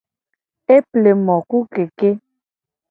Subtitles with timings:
[0.75, 2.09] Eple mo ku keke.